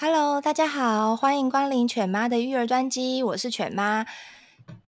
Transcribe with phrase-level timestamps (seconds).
[0.00, 4.06] Hello，大家好，欢迎光临犬妈的育儿专机，我是犬妈。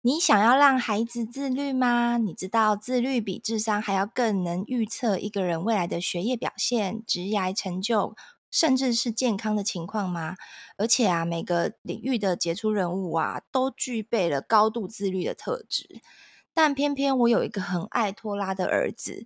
[0.01, 2.17] 你想要让孩子自律吗？
[2.17, 8.13] 你知道自律比智商还要更能预测一个人未来的学业表现、职业成就，
[8.51, 10.35] 甚至是健康的情况吗？
[10.77, 15.99] 而且啊，每个领域的杰出人物啊，都具备了高度自律的特质。
[16.53, 19.25] 但偏偏我有一个很爱拖拉的儿子。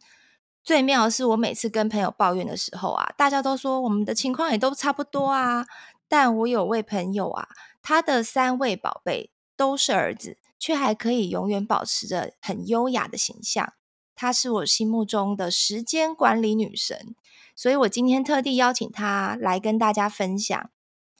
[0.66, 5.68] 最妙的是，我每次跟朋友抱怨的时候啊，大家都说我们的情况也都差不多啊。
[6.08, 7.48] 但我有位朋友啊，
[7.84, 13.74] 他的三位宝贝都是儿子，却还可以永远保持着很优雅的形象。
[14.16, 17.16] 她是我心目中的时间管理女神，
[17.56, 20.70] 所以我今天特地邀请她来跟大家分享。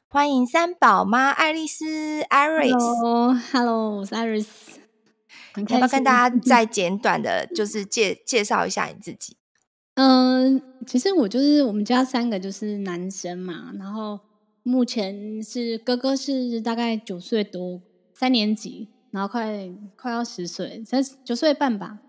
[0.08, 4.48] 欢迎三宝妈爱丽丝 Iris，Hello，Hello，我是 Iris。
[5.58, 9.38] 要不要跟大家再简短的，就是介介绍一下你自己？
[9.96, 14.20] 嗯，其实我就是我们家三个就是男生嘛，然后
[14.64, 17.82] 目前是哥哥是大概九岁多，
[18.14, 22.00] 三年级，然后快快要十岁，才九岁半吧。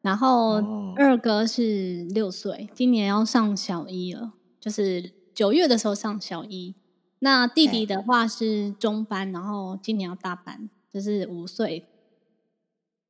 [0.00, 0.62] 然后
[0.96, 6.74] 二哥是六岁，今年要上小一了，就是九月的时候上小一。
[7.20, 11.86] 那弟弟的话是中班，然后今年要大班，就是五岁。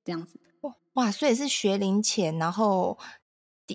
[0.04, 2.98] 这样子哇哇，所以是学龄前，然后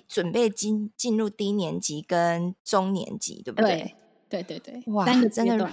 [0.08, 3.94] 准备进进入低年级跟中年级，对不对？
[4.28, 5.70] 对对对对，哇，真的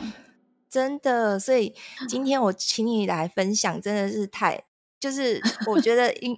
[0.70, 1.76] 真的，所以
[2.08, 4.66] 今天我请你来分享，真的是太
[5.00, 6.38] 就是我觉得应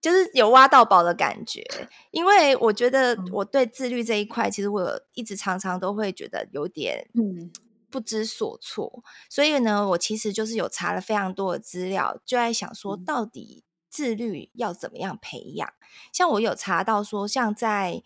[0.00, 1.62] 就是有挖到宝的感觉，
[2.10, 7.50] 因为我觉得我对自律这一块，其实我一直常常都会觉得有点嗯。
[7.90, 13.62] 不知所措，所以呢，我其实就是有查了非常多的资料，就在想说，到底
[13.94, 15.68] 自律要怎么样培养？
[15.68, 18.02] 嗯、像我有查到说，像在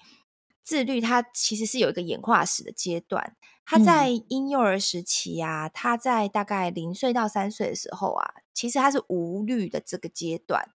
[0.63, 3.35] 自律，它其实是有一个演化史的阶段。
[3.65, 10.69] 他在婴幼儿时期啊，他在大概零岁到三岁的时候啊，其实他是无律的这个阶段。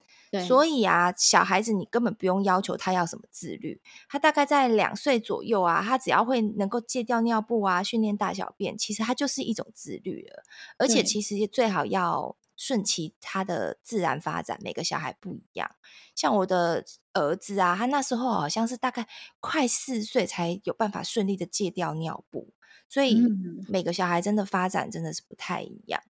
[0.47, 10.45] 所以啊，小孩子你根本不用要求他要什么自律，他大概在两岁左右啊，他只要会能够戒掉尿布啊，训练大小便，其实他就是一种自律了。
[10.79, 15.75] 而且其实最好要顺其他的自然发展，每个小孩不一样。
[16.15, 16.85] 像我的
[17.15, 19.09] 儿子啊，他那时候好像是大概
[19.41, 22.53] 快四岁才有办法顺利的戒掉尿布，
[22.89, 23.19] 所以
[23.67, 26.03] 每个小孩真的发展真的是不太一样。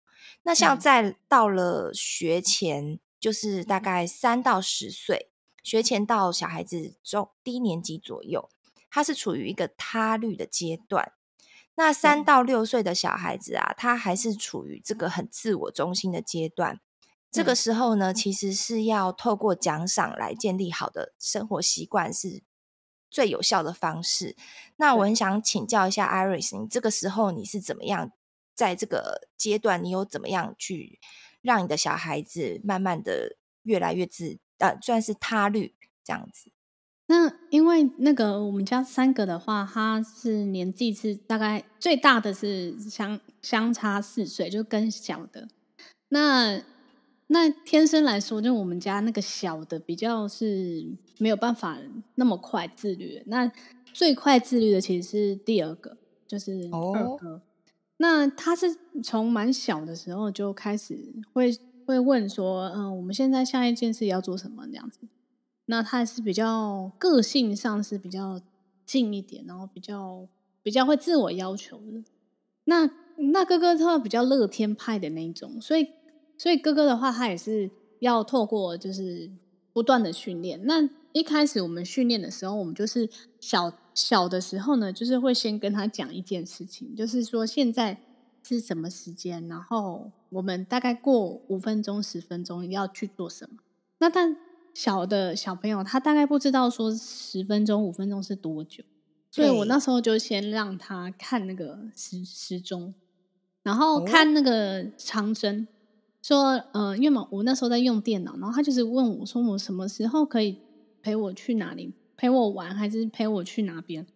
[0.42, 2.98] 那像在到了学前。
[3.20, 5.30] 就是大概三到十岁，
[5.62, 8.48] 学前到小孩子中低年级左右，
[8.90, 11.12] 他是处于一个他律的阶段。
[11.76, 16.80] 那三到六岁的小孩子啊，他还是处于这个很自我中心的阶段。
[17.30, 22.42] 这个时候呢，其实是要透过奖赏来建立好的生活习惯，是
[23.08, 24.36] 最有效的方式。
[24.76, 28.12] 那我很想请教一下 Iris，你这个时候你是怎么样
[28.54, 30.98] 在这个阶段，你有怎么样去？
[31.40, 36.52] 让你的小孩子慢慢的越来越自，呃，算是他律这样子。
[37.10, 45.48] 那因为那个我们家三个的话，他是年纪是大概最大的是相相差四岁，就跟小的。
[46.10, 46.62] 那
[47.26, 50.86] 那天生来说，就我们家那个小的比较是
[51.18, 51.76] 没有办法
[52.14, 53.20] 那么快自律。
[53.26, 53.50] 那
[53.92, 55.96] 最快自律的其实是第二个，
[56.28, 57.26] 就是二哥。
[57.26, 57.42] 哦
[58.02, 61.54] 那他是从蛮小的时候就开始会
[61.84, 65.00] 会问说，嗯、呃，我们现在下一件事要做什么这样子？
[65.70, 68.40] 那他是比较个性上是比较
[68.84, 70.28] 近一点，然后比较
[70.62, 72.04] 比较会自我要求的。
[72.64, 72.90] 那
[73.32, 75.88] 那哥哥他比较乐天派的那一种，所以
[76.36, 77.70] 所以哥哥的话，他也是
[78.00, 79.30] 要透过就是
[79.72, 80.60] 不断的训练。
[80.64, 83.08] 那一开始我们训练的时候，我们就是
[83.40, 83.72] 小。
[83.92, 88.00] 小的时候呢，就是会先跟他讲一件事情，就是说现在
[88.42, 93.58] 是什么时间，然后我们大概过五分钟、十分钟要去做什么。
[93.98, 94.36] 那但
[94.74, 98.82] 小的小朋友他大概不知道说十分钟、五分钟是多久，
[99.30, 102.94] 所以我那时候就先让他看那个时时钟，
[103.62, 105.66] 然后看那个长针，
[106.22, 110.58] 说呃，因为嘛，我那时候在用电脑，然后他就是问我说我什么时候可以
[111.02, 111.94] 陪我去哪里。
[112.16, 114.06] 陪我玩还是陪我去哪边？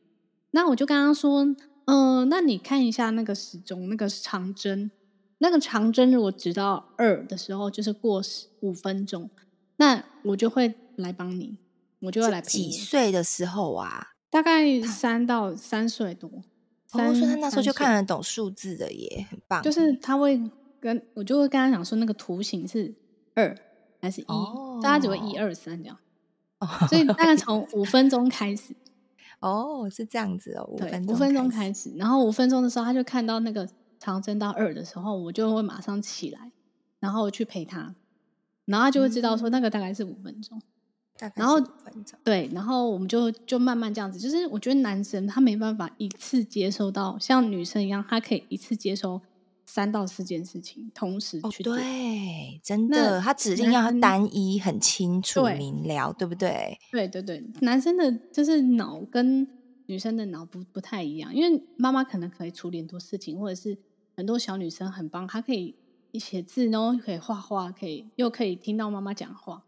[0.50, 1.42] 那我就跟他说，
[1.86, 4.90] 嗯、呃，那你看一下那个时钟，那个长针，
[5.38, 8.20] 那个长针如果指到二的时候，就是过
[8.60, 9.30] 五分钟，
[9.76, 11.56] 那我就会来帮你，
[12.00, 12.70] 我就要来陪你。
[12.70, 14.08] 几岁的时候啊？
[14.30, 16.30] 大概三到三岁多。
[16.86, 19.62] 三哦，他那时候就看得懂数字的耶，很棒。
[19.62, 20.40] 就是他会
[20.80, 22.94] 跟我就会跟他讲说，那个图形是
[23.34, 23.56] 二
[24.00, 24.24] 还是一？
[24.28, 25.98] 哦，大家只会一二三这样。
[26.88, 28.74] 所以大概从五分钟开始
[29.40, 33.68] 哦，是这样子哦，五分钟，五分钟开始，然后五分钟的时候，他就看到那个
[33.98, 36.52] 长针到二的时候，我就会马上起来，
[37.00, 37.94] 然后去陪他，
[38.66, 40.60] 然后他就会知道说那个大概是五分钟，
[41.20, 41.60] 嗯、然后
[42.22, 49.20] 对，然后我们就就慢慢这样子，就是我觉得男生他没办法一次接收到像女生一样，他可以一次接收。
[49.66, 56.78] 三到四件事情同时去做，哦，对，真的，他指令要单一、很清楚、明了，对不对？
[56.92, 59.48] 对对对，男生的就是脑跟
[59.86, 63.76] 女生的脑不不太一样，因为妈妈可能可以处理很多事情，或者是
[64.14, 65.83] 很多小女生很棒，她可以一
[66.18, 69.62] 写字，然后可以画画，可以又可以听到妈妈讲话。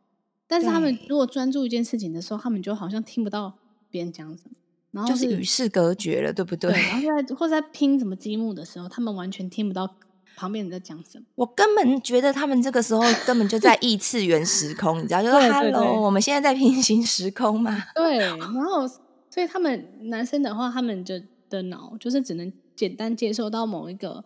[0.46, 3.54] 但是他们如果专注一件事情的时候，他们就好像听不到
[3.90, 4.52] 别人讲什么。
[4.93, 6.72] 然后是就是与世隔绝了，对不对？
[6.72, 9.94] 对，然后在或者在拼什么积木的时候，他们完全听不到
[10.37, 11.25] 旁边人在讲什么。
[11.34, 15.22] 我根本觉得他们这个时候 根本就在异次元时空，你知道？
[15.22, 17.76] 就是 Hello，我们现在在平行时空嘛。
[17.94, 18.87] 对，然后
[19.28, 24.25] 所以他们男生的话，他们的的脑就是只能简单接受到某一个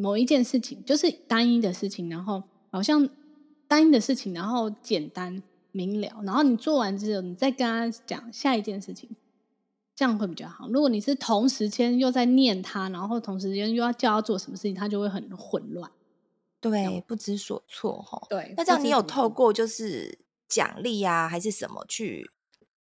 [0.00, 3.08] 某一件事情，就是单一的事情，然后好像
[3.66, 5.42] 单一的事情，然后简单
[5.72, 9.10] 明了，然后你做完之后，你再跟他讲下一件事情。
[9.96, 10.68] 这样会比较好。
[10.68, 15.90] 如果你是同时间又在念他，然后同时间又要叫他做什么事情，他就会很混乱，
[16.60, 18.22] 对，不知所措哈。
[18.30, 22.30] 对，那这样你有透过就是奖励啊，还是什么去？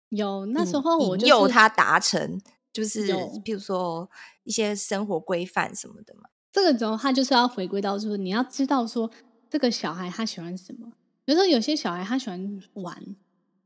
[0.08, 2.42] 有，那时候我就引诱他达成，
[2.72, 4.10] 就是有比如说
[4.46, 6.30] 一些生活规范什么的嘛。
[6.54, 9.12] 这个时候他就是要回归到，就是你要知道说
[9.50, 10.94] 这个小孩他喜欢什么。
[11.26, 13.04] 比如说有些小孩他喜欢玩，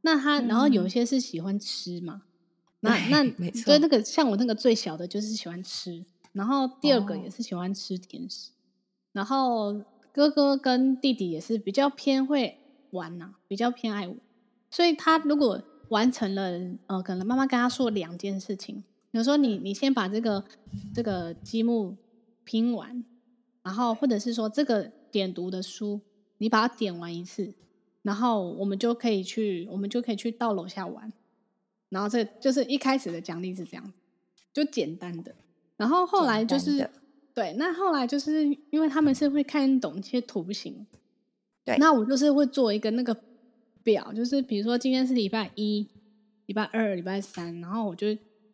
[0.01, 2.23] 那他、嗯、然后有些是喜欢吃嘛。
[2.81, 8.53] 那那所以那个像我那个最小的，就是喜欢吃，然后第二个也是喜欢吃甜食，哦、
[9.13, 9.81] 然后
[10.13, 12.59] 哥哥跟弟弟也是比较偏会
[12.91, 14.15] 玩呐、啊，比较偏爱玩，
[14.69, 16.51] 所以他如果完成了，
[16.85, 20.45] 呃，可能妈妈跟他说两件事情，比如说你你先把这个
[20.93, 21.97] 这个积木
[22.47, 23.03] 拼完，
[23.61, 25.99] 然后或者是说这个点读的书，
[26.37, 27.53] 你把它点完一次，
[28.03, 31.11] 然后我们就可以去，我们就可以去到楼下玩。
[31.89, 33.93] 然后这就是一开始的奖励是这样，
[34.53, 35.35] 就简单的。
[35.75, 36.89] 然后后来就是
[37.33, 40.87] 对，那后来就是因为他们是会看懂一些图形，
[41.65, 43.15] 对，那我就是会做一个那个
[43.83, 45.87] 表，就是比如说今天是礼拜一、
[46.45, 48.07] 礼拜二、礼拜三，然后我就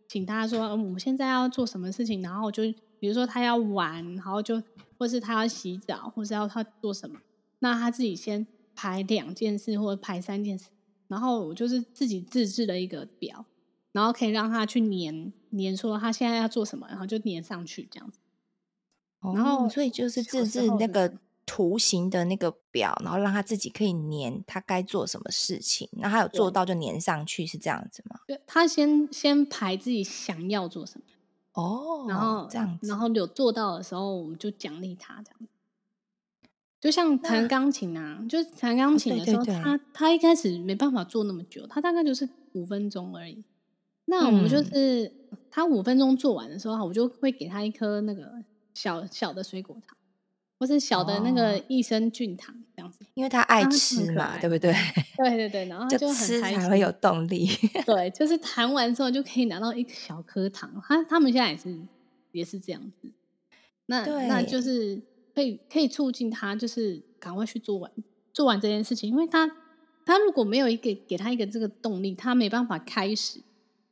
[0.07, 2.63] 请他说，嗯，我们现在要做什么事情，然后我就
[3.03, 4.63] 比如说他要玩，然后就
[4.97, 7.19] 或是他要洗澡，或是要他做什么，
[7.59, 10.69] 那他自己先排两件事或者排三件事。
[11.09, 13.45] 然后我就是自己自制的一个表，
[13.91, 18.19] 然后可以让他去粘粘，说他现在要做什么，然后就粘上去这样子。
[19.19, 21.13] 哦、然后所以就是自制那个
[21.45, 25.89] 图形的那个表，然后让他自己可以粘他该做什么事情。
[25.91, 28.21] 那他有做到就粘上去，是这样子吗？
[28.25, 31.05] 对，他先先排自己想要做什么。
[31.53, 35.47] 哦，然后这样子，然后有做到的时候，我们就奖励他这样子。
[36.81, 43.43] 就像弹钢琴啊，就是弹钢琴的时候，哦、对对对，他他一开始没办法做那么久，他大概就是五分钟而已。
[44.05, 49.95] 那我们就是、嗯、他五分钟做完的时候，我就会给他一颗那个小小的水果糖，
[50.59, 54.73] 或是小的那个益生菌糖这样子，因为他爱吃嘛，对不对？
[55.17, 57.47] 对对对，然后他就很吃才会有动力。
[57.85, 60.81] 对，就是弹完之后就可以拿到一小颗糖。
[60.87, 61.79] 他他们现在也是
[62.31, 63.09] 也是这样子。
[63.85, 65.01] 那对那就是。
[65.35, 67.91] 可以可以促进他，就是赶快去做完
[68.31, 69.49] 做完这件事情，因为他
[70.05, 73.41] 他如果没有一个给他一个这个动力，他没办法开始。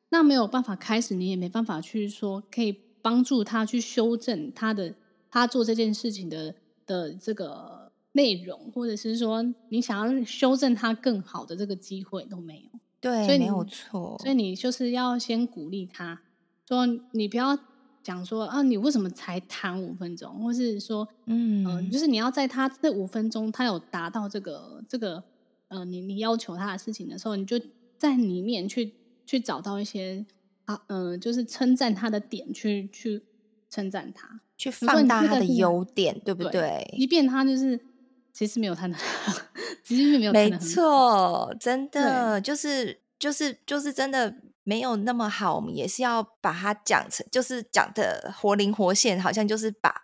[0.09, 4.93] 那没有办法开始，你也没办法去说可以帮助他去修正他的
[5.31, 6.53] 他做这件事情的
[6.85, 12.79] 的这个内容，或者是说你想要修正他更好的这个机会都没有。
[12.99, 14.15] 对，所以没有错。
[14.19, 16.21] 所以你就是要先鼓励他，
[16.67, 17.57] 说你不要。
[18.03, 20.43] 讲说啊，你为什么才谈五分钟？
[20.43, 25.23] 或是说，嗯、呃，就是你要在他这五分钟，他有达到这个这个，
[25.67, 27.61] 呃，你你要求他的事情的时候，你就
[27.99, 30.25] 在里面去去找到一些
[30.65, 33.21] 啊，嗯、呃，就是称赞他的点，去去
[33.71, 36.51] 称赞他，去放大他的优点，对不对？
[36.51, 37.83] 对，即便他就是
[38.31, 38.95] 其实没有他的，
[39.83, 44.35] 其实没有，没错，真的就是就是就是真的。
[44.63, 50.03] 没有那么好，我们也是要把它讲成，就是讲的活灵活现，好像就是把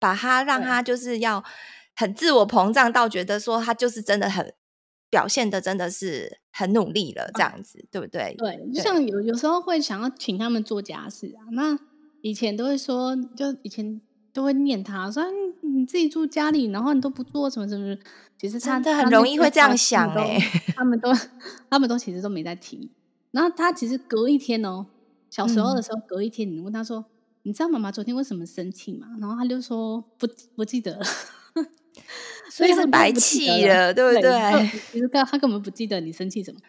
[0.00, 1.42] 把他让他就是要
[1.94, 4.52] 很自我膨胀到觉得说他就是真的很
[5.08, 8.34] 表现的真的是很努力了这样子，啊、对不对？
[8.36, 11.78] 对，就像有有时候会想要请他们做家事啊，那
[12.22, 14.00] 以前都会说，就以前
[14.32, 15.22] 都会念他说
[15.60, 17.96] 你自己住家里，然后你都不做什么什么，
[18.38, 21.12] 其实他真的很容易会这样想哎、欸，他们都
[21.68, 22.90] 他们都其实都没在提。
[23.30, 24.86] 然后他其实隔一天哦，
[25.30, 27.04] 小时候的时候，隔一天你问他说：“嗯、
[27.44, 31.04] 你知道妈妈昨天为什么生气吗？”然后他就说：“不不记得了。
[32.50, 34.80] ”所以是白气了，对不对？
[34.92, 36.60] 其实他他根本不记得你生气什么，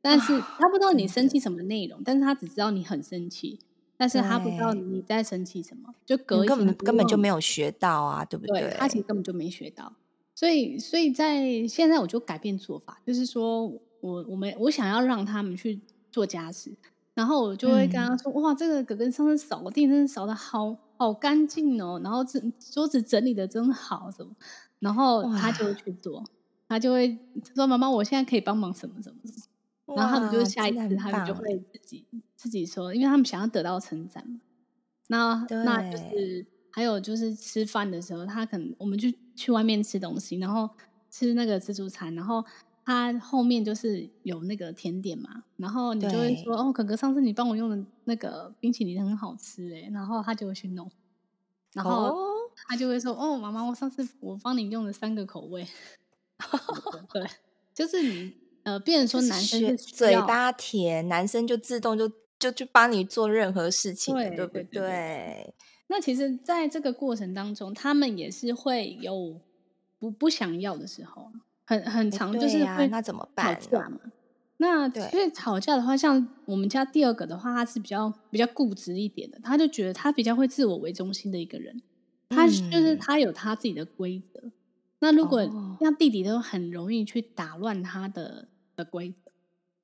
[0.00, 3.58] 但是他不知道你生气什么内容，但是他只知道你很生气，
[4.02, 8.62] 但是他不知道你在生气什么，就隔一根本根本就没有学到啊，对不对？
[8.62, 9.92] 对，他其实根本就没学到。
[10.34, 13.68] 所以，所以在现在我就改变做法，就是说
[14.00, 15.80] 我我们我想要让他们去
[16.10, 16.74] 做家事，
[17.14, 24.32] 然后我就会跟他说：“嗯、哇，这个哥哥上次扫地真的扫的好好干净哦，然后这桌子整理的真好，什么？”
[24.80, 26.24] 然后他就会去做，
[26.68, 27.16] 他就会
[27.54, 29.44] 说：“妈妈，我现在可以帮忙什么什么什么。”
[29.86, 34.40] 然后他们就下一次他们就会自己自己说，因为他们想要得到称赞嘛。
[35.08, 36.46] 那那就是。
[36.74, 40.66] 还有就是吃饭的时候，他可能我们就去外面吃东西，然后
[41.10, 42.42] 吃那个自助餐，然后
[42.82, 50.90] 他后面就是有那个甜点嘛，然后你就会说哦，哥哥，上次你帮我用的那个冰淇淋很好吃哎，然后他就会去弄，
[51.74, 52.16] 然后
[52.66, 55.68] 他就会说哦，妈妈，我上次我帮你用了三个口味，
[57.12, 57.22] 对，
[57.74, 58.32] 就是你
[58.64, 64.62] 呃，变成说男生是嘴巴甜，男生就自动就就去帮你做任何事情，对，对不对？
[64.64, 65.54] 对对对
[65.88, 69.38] 那其实，在这个过程当中，他们也是会有
[69.98, 71.30] 不不想要的时候，
[71.66, 73.60] 很很长就是会那怎么办？
[73.60, 73.98] 吵架嘛。
[74.56, 81.82] 那所以吵架的话，像我们家第二个的话，他是比较比较固执一点的，他就觉得他比较会自我为中心的一个人，
[82.30, 84.40] 他就是他有他自己的规则。
[84.40, 84.52] 嗯、
[85.00, 85.44] 那如果
[85.80, 88.48] 像弟弟都很容易去打乱他的
[88.82, 89.30] 的规则，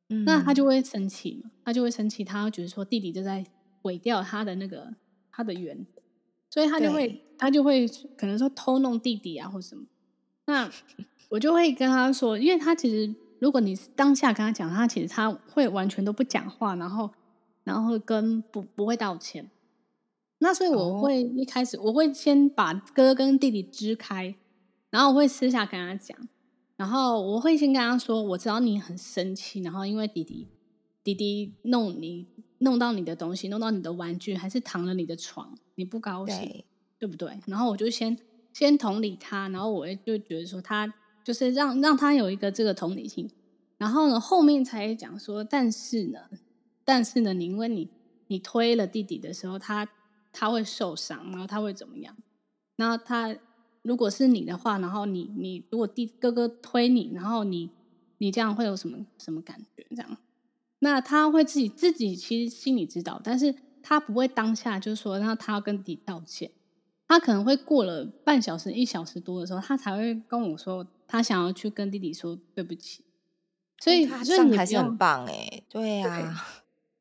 [0.09, 3.45] 嗯、那他就会生气嘛，他就会生气，他会觉得说弟弟就在
[3.83, 4.95] 毁掉他的那个
[5.31, 6.03] 他的原则。
[6.51, 7.87] 所以他就会，他就会
[8.17, 9.85] 可能说偷弄弟弟啊，或什么。
[10.47, 10.69] 那
[11.29, 17.11] 我就会跟他说，因为他其实，如果你当下跟他讲，他其实他会完全都不讲话，然后，
[17.65, 19.51] 然后跟不不会道歉。
[20.39, 24.35] 那所以我会一开始，哦、我会先把哥跟弟弟支开，
[24.89, 26.17] 然后我会私下跟他讲，
[26.79, 30.47] 然后我会先跟他说，我知道你很生气，然后因为弟弟
[31.03, 35.59] 弟弟弄你弄到你的东西，弄到你的玩具，还是躺了你的床。
[35.75, 36.65] 你不高兴，对，
[37.01, 37.41] 对不对？
[37.47, 38.17] 然后我就先
[38.53, 40.95] 先同理他，然后我就觉得说他
[41.25, 43.29] 就是让让他有一个这个同理心，
[43.77, 46.21] 然后呢后面才讲说，但是呢，
[46.85, 47.91] 但是呢，你因为你
[48.29, 49.89] 你推了弟弟的时候，他
[50.33, 52.17] 他会受伤，然后他会怎么样？
[52.77, 53.37] 然后他
[53.83, 57.71] 如果是你的话，然后你你如果弟哥哥推你，然后你
[58.19, 59.87] 你这样会有什么什么感觉？
[59.91, 60.17] 这样，
[60.81, 63.55] 那他会自己自己其实心里知道，但是。
[63.81, 66.51] 他不会当下就说，然后他要跟弟弟道歉，
[67.07, 73.05] 他可能会过了半小时、一小时多的时候，他才会跟我说，他想要去跟弟弟说对不起。
[73.79, 76.45] 所以他这样还是很棒哎，对呀、啊，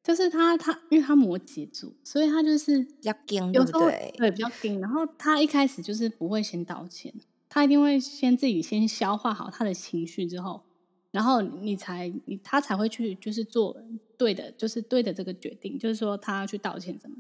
[0.08, 4.14] 就是他他，因为他摩羯座，所以他就是比较硬，对不对？
[4.18, 4.80] 对，比较硬。
[4.80, 7.14] 然后他一开始就是不会先道歉，
[7.50, 10.62] 他一定会先自己先消化好他的情绪之后。
[11.12, 13.76] 然后你才你他才会去就是做
[14.18, 17.18] 对的，就是对的这个决定，就是说他要去道歉什么。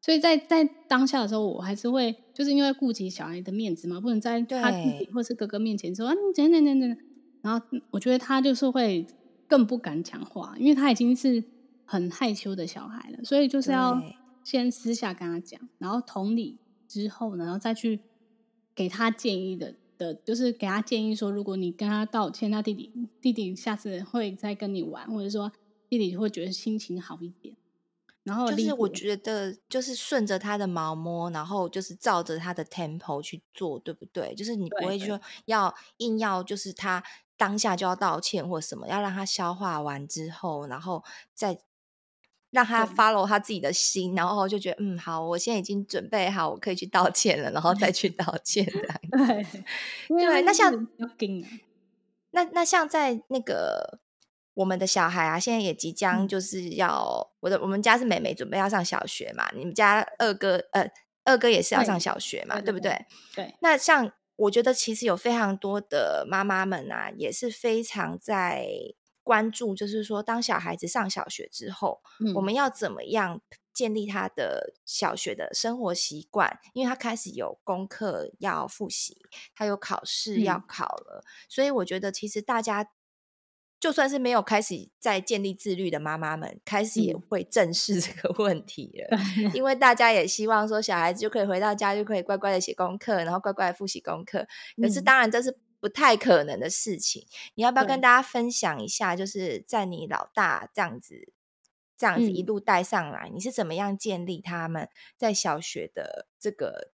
[0.00, 6.98] 所以在在当下的时候，我还是会就是因为顾及小孩的面子嘛，不能在他弟弟或是哥哥面前说对啊，你等等等等。
[7.42, 9.06] 然后我觉得他就是会
[9.46, 11.42] 更不敢讲话，因为他已经是
[11.86, 14.02] 很害羞的小孩了，所以就是要
[14.44, 18.00] 先私下跟他讲，然后同理之后呢，然后再去
[18.74, 19.74] 给他建议的。
[19.98, 25.50] 的就是给他建议说，如果你跟他道歉，那弟弟弟弟下次会再跟你玩，或者说
[25.88, 27.56] 弟弟会觉得心情好一点。
[28.22, 34.34] 然后就是我觉得就是顺着他的毛摸，然后就是照着他的 tempo 去做，对不对？
[34.34, 37.02] 就是你不会说要硬要就是他
[37.38, 41.02] 当下就要道歉或什么，要让他消化完之后，然后
[41.32, 41.58] 再。
[42.56, 49.00] 让他 follow 他自己的心，然后就觉得嗯好，我现在已经准备好，我可以去道歉了，然后再去道歉这样。
[50.08, 50.88] 对，对，那像
[52.30, 53.98] 那那像在那个
[54.54, 60.90] 我们的小孩啊，现在也即将就是要、嗯、我的我们家是妹妹准备要上小学嘛，你们家二哥呃
[61.24, 63.04] 二哥也是要上小学嘛，对，对不对？
[63.34, 63.54] 对。
[63.60, 68.66] 那像我觉得其实有非常多的妈妈们啊，也是非常在。
[69.26, 73.40] 关注就是说，当小孩子上小学之后，嗯、我们要怎么样
[73.72, 76.60] 建立他的小学的生活习惯？
[76.74, 79.16] 因为他开始有功课要复习，
[79.56, 82.88] 他有考试要考了，嗯、所以我觉得其实大家
[83.80, 89.18] 就算是没有开始在建立自律的妈妈们，开始也会正视 这个问题了。
[89.42, 94.46] 嗯、因为大家也希望说，小孩子就可以回到家就可以乖乖的写功课，然后乖乖的复习功课。
[94.80, 95.58] 可是当然这是。
[95.80, 99.14] 不太可能的事情，你要不要跟大家分享一下？
[99.14, 101.32] 就是在你老大这样子
[101.96, 106.92] 这样子一路带上来，嗯、你是怎么样建立他们在小学的这个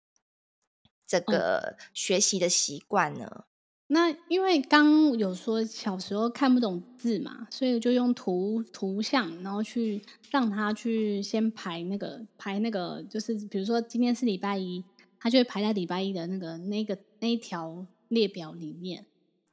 [1.08, 3.46] 这个学习的习惯呢？
[3.92, 14.86] 那因为刚有说小时候看不懂字嘛，所以就用图图像，然后去让他去先排那个排那个，就是比如说今天是礼拜一，
[15.20, 19.06] 他就会排在礼拜一的那个那个那一条列表里面。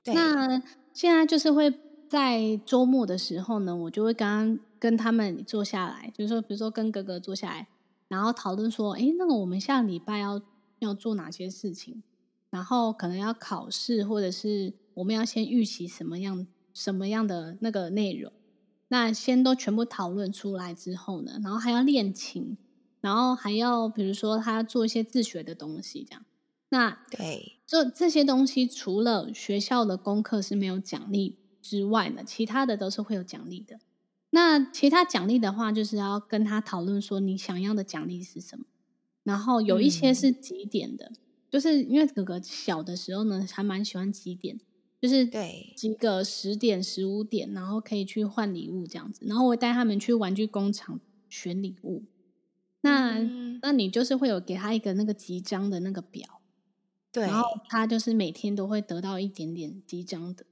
[0.02, 0.12] 对。
[0.12, 0.60] 那
[0.92, 1.72] 现在就是会
[2.08, 7.68] 在周末的时候呢，我就会刚刚跟他们坐下来，就是说，比如说跟哥哥坐下来，
[8.08, 10.42] 然后讨论说，哎，那个我们下礼拜要
[10.80, 12.02] 要做哪些事情？
[12.50, 18.32] 然后可能要考试，或者是我们要先预习什么样什么样的那个内容，
[18.88, 22.56] 那先都全部讨论出来之后呢，然后还要练琴，
[23.00, 26.24] 然后还要比如说他做一些自学的东西，这样。
[26.68, 33.78] 那对，就这些东西，除了学校的功课是没有奖励之外呢，其他的都是会有奖励的。
[34.30, 38.64] 那其他奖励的话，就是要跟他讨论说你想要的奖励是什么，
[39.22, 41.06] 然后有一些是几点的。
[41.06, 41.16] 嗯
[41.48, 44.58] 就是因为哥哥小的时候呢，还蛮喜欢几点，
[45.00, 49.24] 就是对几个十点、十五点，然后可以去换礼物这样子。
[49.24, 52.04] 然后我带他们去玩具工厂选礼物。
[52.82, 56.35] 那、嗯、那你就是会有给他一个那个集章的那个表，
[57.16, 60.44] 对，然后他就是每天都会得到一点点激张的。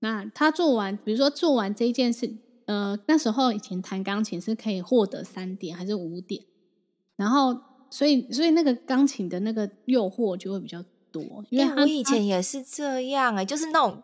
[0.00, 2.36] 那他做完，比如说做完这一件事，
[2.66, 6.44] 呃，那时候以前弹钢琴是可以获得三点还是五点，
[7.16, 7.60] 然后。
[7.90, 10.84] 所以，所以那个钢琴的那个诱惑就会比较
[11.22, 14.02] 多，因为、欸、我以前也是这样哎、欸，就是那种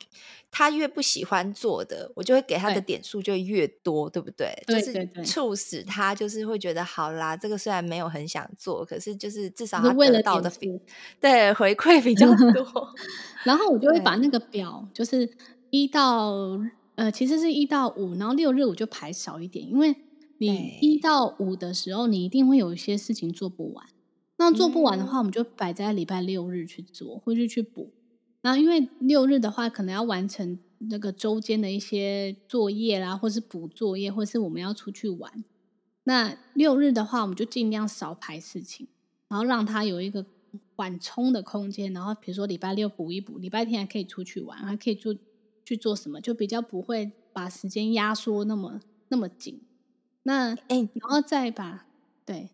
[0.50, 4.64] 他越不喜欢做的，我就会给他的点数就越多，对，对不对？
[4.66, 10.50] 对，就是促使他就是会觉得好啦，这个虽然没有很想做，可是就是至少他得到的
[11.20, 12.88] 对回馈比较 多。
[13.44, 15.28] 然后我就会把那个表，就是
[15.70, 16.32] 一到
[16.94, 19.96] 呃，其实是一到五，然后六日我就排少一点，因为。
[20.36, 23.86] 你一到五的时候，你一定会有一些事情做不完。
[24.36, 27.92] 那做不完的话，我们就摆在礼拜六日去做，或者去补。
[28.42, 35.44] 那因为六日的话，可能要完成那个周间的一些作业啦，或是补作业，或是我们要出去玩。
[36.02, 38.86] 那六日的话，我们就尽量少排事情，
[39.28, 40.26] 然后让他有一个
[40.76, 41.92] 缓冲的空间。
[41.94, 45.16] 然后比如说礼拜六补一补，礼拜天还可以出去玩，还可以做
[45.64, 49.62] 去做什么，就比较不会把时间压缩那么那么紧。
[50.24, 51.86] 那哎，然后再把
[52.26, 52.50] 对，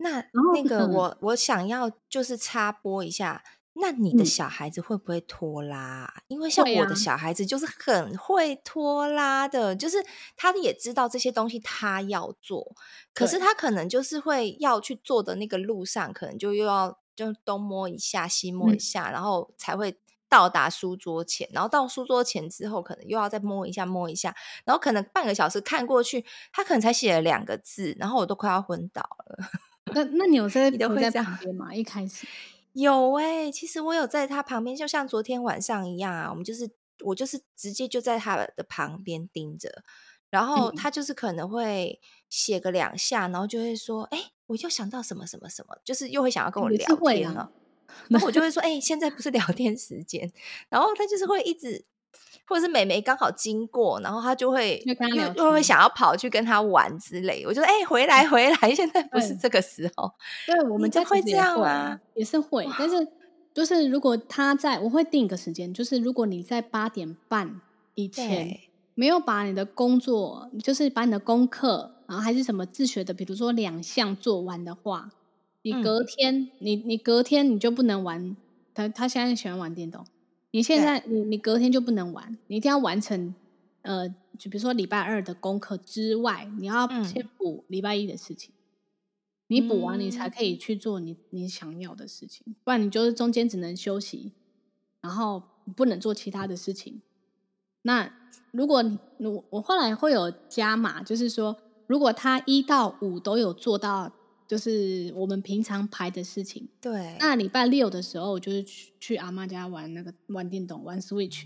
[0.00, 3.42] 那那个我我想要就是插播一下，
[3.74, 6.12] 那你的小孩子会不会拖拉？
[6.16, 10.04] 嗯、因为像我的小孩子就是很会拖拉的，啊、就是
[10.36, 12.74] 他也知道这些东西他要做，
[13.14, 19.98] 可是他可能就是会要去做的那个路上，可能就又要就东摸一下西摸一下，嗯、然后才会。
[20.30, 24.32] 到达书桌前，然后到书桌前之后，可能又要再摸一下摸一下，
[24.64, 29.48] 然后可能半个小时看过去，他可能才写了两个字，然后我都快要昏倒了。
[29.94, 31.74] 那那你有在你都会在旁边吗？
[31.74, 32.26] 一开始
[32.72, 36.70] 有哎、欸，其实我有在他旁边，就像昨天晚上一样啊，我们就是
[37.04, 39.82] 我就是直接就在他的旁边盯着，
[40.30, 47.50] 然后他就是可能会写个两下，然后就会说：“哎、欸，我又想到什么什么什么，就是又会想要跟我聊天了。”
[48.08, 50.30] 然后我就会 说，哎、欸，现在不是聊天时间。
[50.68, 51.84] 然后他就是会一直，
[52.50, 57.44] 或者是美眉刚好经过，然后他就会又又会想要跑去跟他玩之类。
[57.46, 60.12] 我就说，哎、欸，回来回来，现在不是这个时候。
[60.46, 61.98] 对，对我们家会这样啊？
[62.14, 63.06] 也是会，但是
[63.54, 67.60] 就是如果他在，我会定一个时间，就是如果你在八点半
[67.94, 68.58] 以前
[68.94, 75.10] 没有把你的工作，就是把你的功课，然后还是什么自学的，比如说两项做完的话。
[75.62, 78.34] 你隔天，嗯、你你隔天你就不能玩。
[78.72, 80.06] 他他现在喜欢玩电动。
[80.52, 83.34] 你现在你你隔天就不能玩，你一定要完成。
[83.82, 84.08] 呃，
[84.38, 88.52] 就比如说礼拜二的功课之外，你要先补礼拜一的事情。
[88.52, 88.58] 嗯、
[89.48, 92.54] 你补完，你才可以去做你你想要的事情。
[92.62, 94.32] 不然你就是中间只能休息，
[95.00, 95.42] 然后
[95.74, 97.00] 不能做其他的事情。
[97.82, 98.12] 那
[98.50, 104.12] 如果你我我后来会有加码，就是说，如果他一到五都有做到。
[104.50, 106.68] 就是我们平常排的事情。
[106.80, 111.44] 对，那礼拜六的时候，我就是去去阿妈家玩那个玩电动，玩 Switch。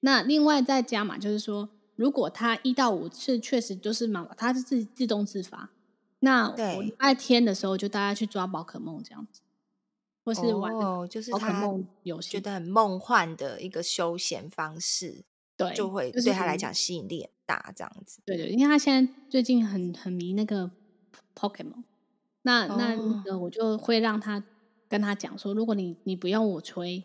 [0.00, 5.68] 那另外再加嘛，就是说，如果他一到五是确实就是妈妈，他是自自动自发。
[6.20, 9.42] 那我礼拜天的时候就大家去抓宝可梦这样子，
[10.24, 10.72] 或是玩
[11.10, 15.24] 就是宝可梦游戏，觉得很梦幻的一个休闲方式。
[15.58, 18.22] 对，就会对他来讲吸引力很大，这样子。
[18.24, 20.70] 对对，因为他现在最近很很迷那个
[21.38, 21.82] Pokemon。
[22.46, 24.42] 那那那个我就会让他
[24.88, 27.02] 跟他讲说，如果你你不用我催，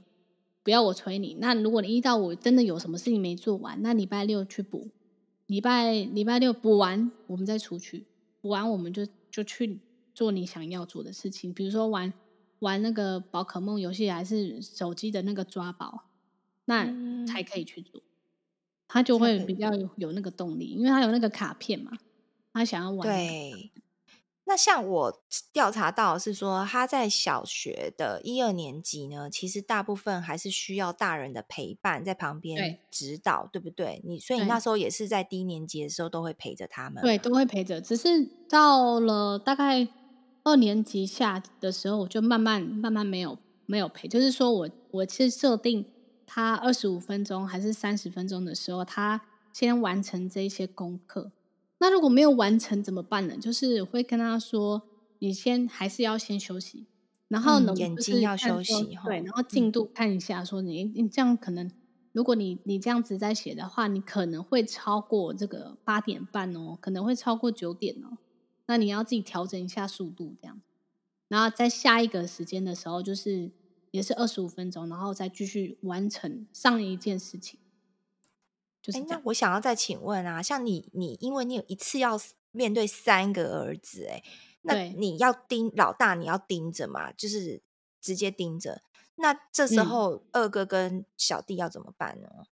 [0.61, 4.89] 不要我催你，那如果你一到五真的有什么事情没做完，那礼拜六去补，
[5.47, 8.05] 礼拜礼拜六补完，我们再出去
[8.39, 9.79] 补完，我们就就去
[10.13, 12.13] 做你想要做的事情，比如说玩
[12.59, 16.03] 玩那个宝可梦游戏，还是手机的那个抓宝，
[16.65, 16.85] 那
[17.25, 17.99] 才可以去做。
[18.87, 21.97] 他就会比较有有那个动力，因为他有那个卡片嘛，
[22.53, 23.07] 他想要玩。
[23.07, 23.71] 对，
[24.51, 25.21] 那像我
[25.53, 34.01] 调查到是说，他在小学的一二年级呢，其实大部分还是需要大人的陪伴在旁边指导，对，对不对？
[34.03, 37.79] 你所以你那时候也是在低年级的时候都会陪着他们，对，都会陪着。
[37.79, 39.87] 只是到了大概
[40.43, 45.85] 二年级下的时候，我就慢慢慢慢没有没有陪，就是说我我是设定。
[46.27, 49.21] 他二十五分钟还是三十分钟的时候，他
[49.53, 51.31] 先完成这些功课。
[51.81, 53.35] 那如果没有完成怎么办呢？
[53.35, 54.83] 就是会跟他说
[55.17, 56.85] ：“你先还是要先休息，
[57.27, 61.71] 然后呢，嗯、眼睛要休息。”对，然后进度看一下，说你你这样可能，
[62.11, 68.19] 如果你你这样子在写的话，你可能会超过这个八点半哦，可能会超过九点哦。
[68.67, 70.61] 那你要自己调整一下速度，这样。
[71.27, 73.51] 然后在下一个时间的时候，就是。
[73.91, 77.59] 也是二十五分钟，然后再继续完成上一件事情。
[78.81, 78.99] 就是。
[79.07, 82.19] 那我想要再请问啊，像你，你因为你有一次要
[82.51, 84.23] 面对三个儿子，哎，
[84.63, 87.61] 那你要盯老大，你要盯着嘛，就是
[88.01, 88.81] 直接盯着。
[89.15, 92.27] 那这时候二哥跟小弟要怎么办呢？
[92.39, 92.45] 嗯，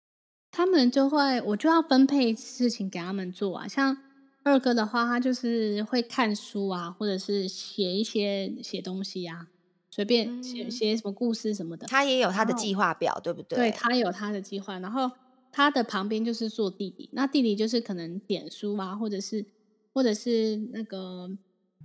[0.50, 3.66] 他们就会，我就要分配事情给他们做啊。
[3.66, 3.96] 像
[4.44, 9.48] 二哥的话，他就是会看书啊，或者是写一些写东西呀，啊。
[9.90, 13.56] 随便写写什么故事什么的，他也有他的计划表，对不对？
[13.56, 15.10] 对，他有他的计划，然后
[15.50, 19.44] 他的旁边就是做弟弟，那弟弟就是可能点书啊，或者是
[19.92, 21.30] 或者是那个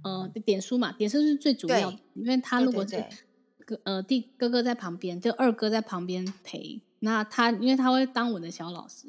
[0.03, 3.03] 呃点书嘛，点书是最主要的，因为他如果是
[3.65, 9.07] 哥呃弟哥哥在旁边，就二哥在旁边陪，那他因为他会当我的小老师，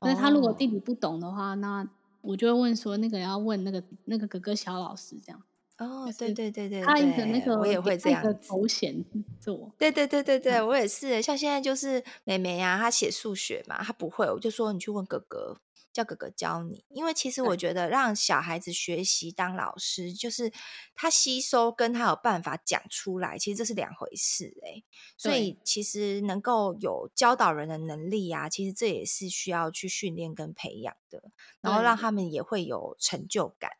[0.00, 1.88] 那他如果弟弟不懂的话，那
[2.20, 5.42] 我就会问说那个要问那个那个哥哥小老师这样。
[5.80, 9.02] 哦，对对对对，他一个那个我也会这样头衔
[9.40, 9.74] 做。
[9.78, 11.22] 对对对对对，嗯、我也是。
[11.22, 15.58] 像现在就是妹妹啊，她写数学嘛，她不会，我就说你去问哥哥，
[15.90, 16.84] 叫哥哥教你。
[16.90, 20.52] 因为其实我觉得让小孩子学习当老师，就是
[20.94, 24.84] 他吸收跟他有办法讲出来，其实这是两回事哎、欸。
[25.16, 31.30] 所以其实能够有教导人的能力啊，其实这也是需要去训练跟培养的，
[31.62, 33.70] 然后让他们也会有成就感。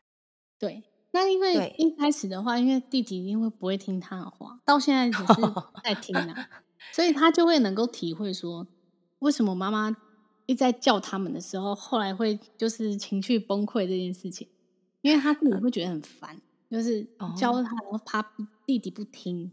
[0.57, 0.81] 对。
[1.13, 5.41] 那因为一开始的话，因为弟弟因为不会听他的话，到现在只是
[5.83, 6.49] 在听啊，
[6.93, 8.65] 所以他就会能够体会说，
[9.19, 9.95] 为什么妈妈
[10.45, 14.47] 一在叫他们的时候，后来会就是情绪崩溃这件事情，
[15.01, 17.03] 因为他自己会觉得很烦，就是
[17.37, 18.25] 教他，然后怕
[18.65, 19.51] 弟弟不听，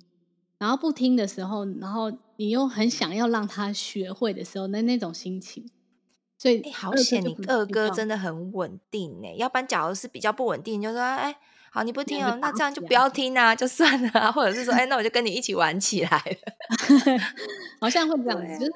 [0.59, 5.69] 然后不听的时候，然后你又很想要让他学会的时候，那那种心情。
[6.39, 9.35] 所以、欸、好险，你二哥真的很稳定呢。
[9.37, 11.37] 要不然，假如是比较不稳定，就说哎、欸，
[11.73, 14.31] 好你不听哦，那这样就不要听啊，就算了、啊。
[14.31, 17.19] 或者是说，哎、欸，那我就跟你一起玩起来了。
[17.81, 18.73] 好像会这样子，啊、就是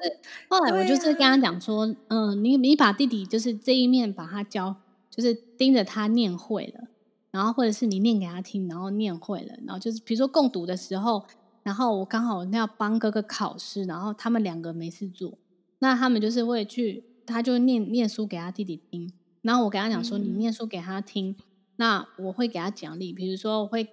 [0.49, 4.75] 后来我就是跟他讲说，嗯、呃，你你把弟弟就是这一面把他教，
[5.09, 6.89] 就是盯着他念会了，
[7.31, 11.23] 然后或者是你念给他听，然后念会了，然后就是比如说共读的时候，
[11.63, 15.37] 然后我刚好要帮哥哥考试，然后他们两个没事做，
[15.79, 17.05] 那他们就是会去。
[17.25, 21.35] 他就念念书给他弟弟听，然后我跟他讲说：“你念书给他听，嗯、
[21.77, 23.87] 那我会给他奖励，比如说我会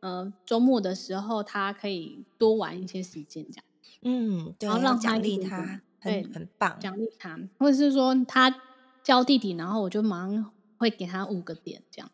[0.00, 3.64] 呃周末的时候，他可以多玩一些时间这样。
[4.02, 8.62] 嗯，对，然后让奖励他，对，很棒，奖励他，或者是说他
[9.02, 12.10] 教弟弟，然后我就马上会给他五个点这样，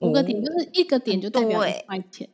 [0.00, 2.28] 五个点就是一个点就代表一块钱，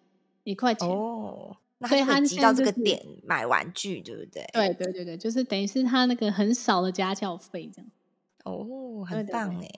[0.45, 0.89] 一块钱。
[0.89, 1.57] 哦。”
[1.89, 4.49] 所以他积到这个点买玩具，对不对？
[4.53, 7.91] 对对对对，就是等于是他那个很少的家教费这样。
[8.45, 9.69] 哦，很棒哎！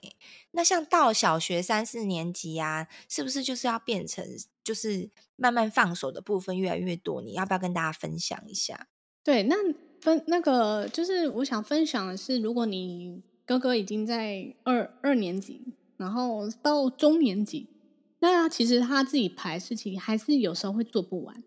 [0.49, 4.25] 那像到小学三四年级啊，是不是就是要变成
[4.63, 7.21] 就是慢慢放手的部分越来越多？
[7.21, 8.87] 你要不要跟大家分享一下？
[9.23, 9.55] 对，那
[10.01, 15.61] 分那个就是我想分享的是，如果你哥哥已经在二二年级，
[15.97, 17.69] 然后到中年级，
[18.17, 21.43] 那其实他自己排事情还是有时候会做不完。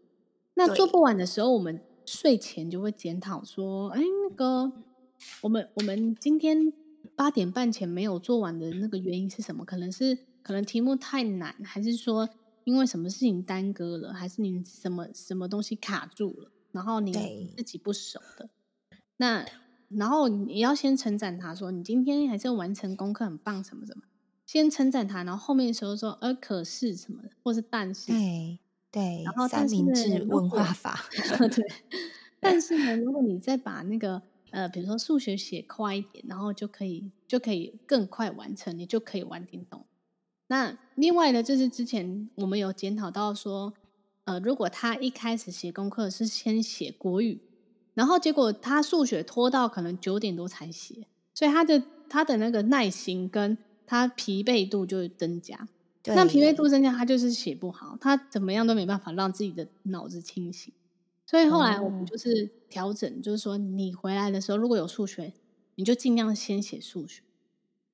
[0.67, 4.73] 那做不完的时候，我们睡前就会检讨说：“哎，那个
[5.41, 6.73] 我们我们今天
[7.15, 9.65] 八点半前没有做完的那个原因是什么？
[9.65, 12.29] 可能是可能题目太难，还是说
[12.65, 16.51] 因为什么事情耽搁了，还是你什么什么东西卡住了？
[16.73, 17.13] 然后你
[17.57, 18.51] 自己不熟的。
[19.19, 19.47] 那
[19.89, 24.03] 然后你要先称赞他说你今天还是完成功课很棒，什么什么，
[24.45, 28.59] 先称赞他，然后后面的时候说呃可是什么，或是但是。”对，
[29.25, 31.09] 然后三明治问话法，
[31.55, 31.65] 对。
[32.41, 39.85] 但是呢，如果你再把那个呃，比如说数学写快一点，然后就可以就可以更快完成，你就可以玩电动。
[40.47, 43.75] 那另外呢，就是之前我们有检讨到说，
[44.25, 47.41] 呃，如果他一开始写功课是先写国语，
[47.93, 55.69] 然后结果他数学拖到可能九点多才写，所以他的他的那个耐心跟他疲惫度就会增加。
[56.15, 60.73] 那疲惫度增加，他就是写不好，他怎么样都没办法让自己的脑子清醒。
[61.27, 65.33] 所以后来我们就是调整，嗯、就是说你回来的时候如果有数学，
[65.75, 67.23] 你就尽量先写数学。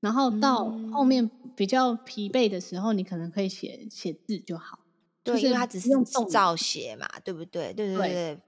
[0.00, 4.80] 然后到后面比较疲惫的时候，你可能可以写写字就好。
[5.22, 7.72] 对，就是因为它只是用照写嘛，对不对？
[7.72, 8.40] 对对对，对。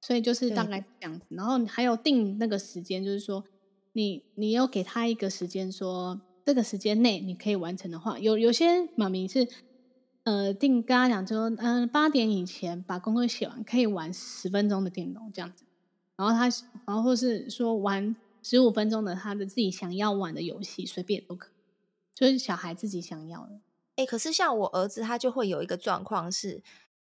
[0.00, 1.26] 所以就是大概这样子。
[1.30, 3.44] 然后还有定那个时间，就是说
[3.92, 9.48] 你你要给他一个时间，说这个时间内你可以完成的话，有有些妈咪是
[10.24, 15.64] 呃定跟他讲说，嗯、呃，八点以前把功课写完，可以玩十分钟的电动这样子。
[16.16, 16.48] 然后他
[16.86, 18.14] 然后或是说玩。
[18.46, 21.52] 十五分钟的他的自己想要玩的游戏，随便都可以，
[22.14, 23.54] 就是小孩自己想要的。
[23.96, 26.62] 哎、欸，可是像我儿子，他就会有一个状况是，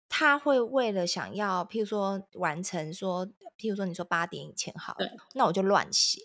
[0.09, 3.27] 他会为了想要，譬如说完成说，
[3.59, 4.97] 譬如说你说八点以前好，
[5.35, 6.23] 那我就乱写，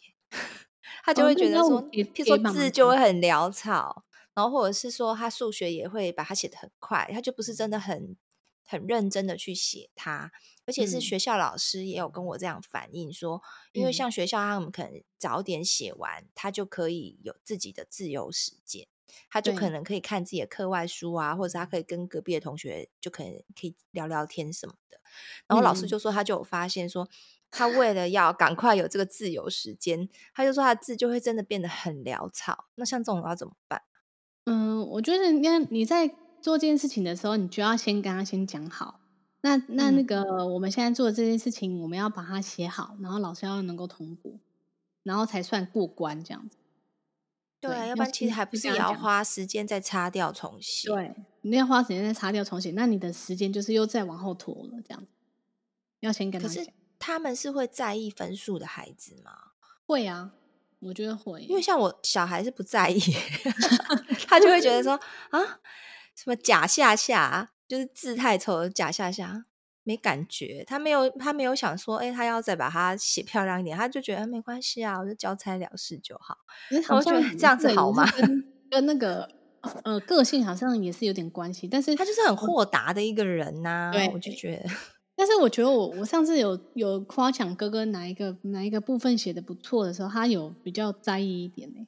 [1.04, 8.16] 他就会觉得说，哦、譬如说字就会很潦草，然后或者是说他数学也会把它写的很快，他就不是真的很
[8.66, 10.32] 很认真的去写它。
[10.66, 13.42] 而且是学校老师也有跟我这样反映说，
[13.74, 18.88] 嗯、因为像学校他们可能早点写完，他就可以有自己的自由时间，
[19.30, 25.02] 他就可能可以看自己的课外书啊，或者他可以跟隔壁的同学就可能可以聊聊天什么的。
[25.48, 27.10] 然后老师就说，他就有发现说，
[27.56, 32.66] 他为了要赶快有这个自由时间，他就说他的字就会真的变得很潦草。
[32.76, 33.84] 那像这种要怎么办？
[34.46, 36.08] 嗯，我觉得你你在
[36.42, 39.00] 做这件事情的时候，你就要先跟他先讲好。
[39.42, 44.40] 那那那个，我们现在做的这件事情，我们要把它写好，然后老师要能够通过，
[45.04, 46.58] 然后才算过关这样子。
[47.62, 50.90] 对，对，要不然其实还不是也要花时间再擦掉重写。
[50.90, 55.14] 对，你要花时间再擦掉重写，那你的时间就是又再往后拖了这样子。
[56.00, 56.66] 要先跟他讲。
[57.04, 59.32] 他们是会在意分数的孩子吗？
[59.86, 60.32] 会啊，
[60.80, 63.00] 我觉得会，因为像我小孩是不在意，
[64.28, 64.94] 他就会觉得说
[65.30, 65.60] 啊，
[66.16, 67.50] 什么假下下。
[67.66, 69.46] 就是字太丑，假下下
[69.84, 70.64] 没感觉。
[70.68, 73.76] 他没有，他没有想说，哎、欸，他要再把它写漂亮一点。
[73.76, 76.38] 他就觉得没关系啊，我就交差了事就好。
[76.90, 78.06] 我觉得这样子好吗？
[78.16, 79.28] 跟， 跟那个
[79.86, 81.68] 呃个性好像也是有点关系。
[81.68, 83.92] 但是他就是很豁达的一个人呐、啊。
[83.92, 84.70] 对，我就觉得。
[85.16, 91.86] 但是我觉得我我上次有有夸奖哥哥哪一个哪一个部分写的不错的时候，他有比较在意一点呢，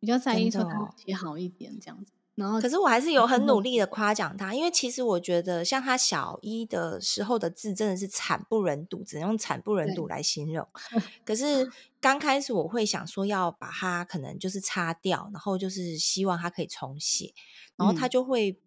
[0.00, 2.12] 比较在意说他写好一点这样子。
[2.34, 10.66] 然后，可是我还是有很努力的夸奖他，因为其实我觉得像他小一的时候的字真的是惨不忍睹，只能用惨不忍睹来形容。
[11.26, 17.34] 可是刚开始我会想说要把它可能就是擦掉，然后就是希望他可以重写，
[17.76, 18.58] 然后他就会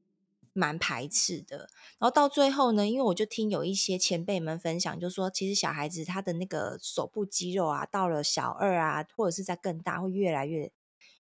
[0.56, 1.70] 蛮排斥的。
[2.00, 10.72] 然后到最后呢，因为我就听有一些前辈们分享，就说其实小孩子他的那个手部肌肉啊，到了小二啊，或者是在更大，会越来越。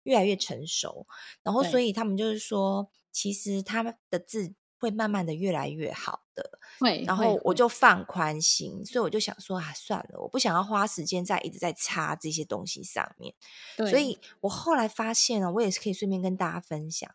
[0.04, 1.06] 越来越成熟，
[1.42, 6.58] 然后所以他们就是说，其实他们的字会慢慢的越来越好的。
[6.78, 13.34] 会，然后我就放宽心，所以我就想说啊，算了，我不想要花时间在一直在擦这些东西上面。
[13.76, 17.14] 所以我后来发现呢，我也是可以顺便跟大家分享，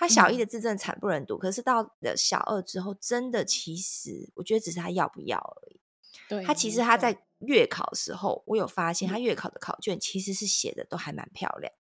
[0.00, 5.78] 他小一的字真的惨不忍睹，嗯，可是到了小二之后，真的其实我觉得只是他要不要而已。
[6.26, 11.79] 对，他其实他在月考的时候，我有发现他月考的考卷其实是写的都还蛮漂亮的。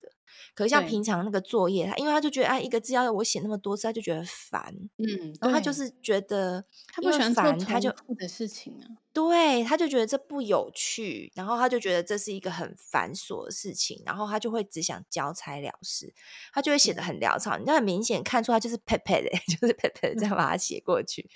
[0.55, 4.75] 可是像平常那个作业，他因为他就觉得啊，一个字要我写那么多次，他就觉得烦。
[4.99, 8.87] 嗯，然后他就是觉得他不喜欢烦，他就的事情啊。
[9.13, 16.15] 对，他就觉得这不有趣，然后他就觉得这是一个很繁琐的事情，然后他就会只想交差了事，
[16.53, 17.59] 他就会写得很潦草。
[17.59, 21.29] 你就很明显看出他就是呸呸的， 就是呸呸的这样 把它写过去。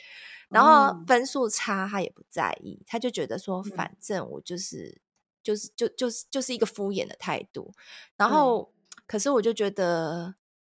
[0.49, 5.03] 然后分数差他也不在意，他就觉得说反正我就是
[5.43, 7.75] 就是就就是就是一个敷衍的态度，
[8.17, 8.73] 然后。
[9.07, 10.35] 可是我就觉得，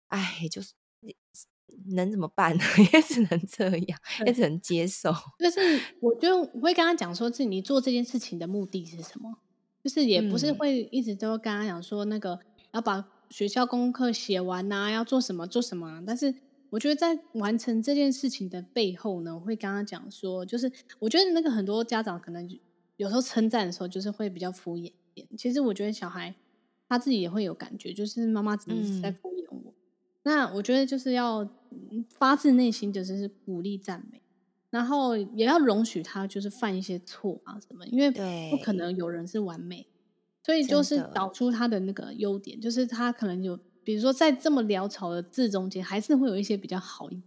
[0.08, 0.74] 哎，就是
[1.96, 2.63] 能怎么办呢？
[2.94, 5.13] 也只能这样，也只能接受。
[5.39, 5.60] 就是
[6.02, 9.38] 我就会跟他讲说，是你做这件事情的目的是什么？
[9.84, 12.39] 就是也不是会一直都跟他讲说，那个
[12.72, 16.04] 要把学校功课写完呐、啊，要做什么做什么。
[16.06, 16.36] 但是
[16.70, 22.60] 我觉得在完成这件事情的背后呢，我会跟他讲说，就是我觉得那个很多家长可能
[22.98, 25.28] 有时候称赞的时候，就是会比较敷衍一点。
[25.38, 26.36] 其实我觉得小孩。
[26.89, 29.71] 他自己也会有感觉，就是妈妈只是在敷衍我。
[29.71, 29.73] 嗯。
[30.23, 31.49] 那我觉得就是要
[32.17, 34.21] 发自内心，就是鼓励赞美。
[34.71, 38.12] 然后也要容许他就是犯一些错啊什么，因为
[38.52, 39.88] 不可能有人是完美，
[40.43, 47.23] 所以就是导出他的那个优点，就是他可能有，比如说在这么潦草的字中间，还是会有一些比较好一点。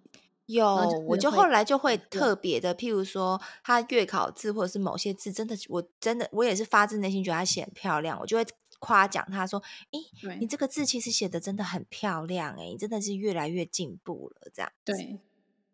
[0.46, 0.66] 有，
[1.09, 8.46] 我就后来就会特别的，譬如说他月考字或者是某些字，真的，我真的我也是发自内心觉得他写很漂亮，我就会
[8.83, 9.62] 夸奖他说
[9.95, 15.21] ：“哎，你这个字其实写的真的很漂亮，哎，你真的是越来越进步了。”这样对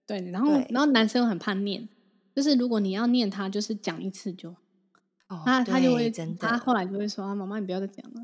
[0.06, 1.88] 对，然后然后男生很怕念，
[2.36, 4.54] 就是如果你要念他，就是讲一次就。
[5.30, 8.22] 哦、他他就会真的，他后来就会说：“啊，妈妈，你不要再讲了。